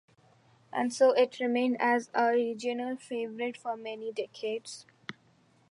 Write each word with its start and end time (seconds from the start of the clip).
And 0.73 0.91
so 0.91 1.11
it 1.11 1.39
remained 1.39 1.77
as 1.79 2.09
a 2.15 2.31
regional 2.31 2.95
favorite 2.97 3.55
for 3.55 3.77
many 3.77 4.11
decades. 4.11 4.87